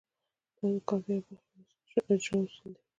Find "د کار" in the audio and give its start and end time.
0.73-0.99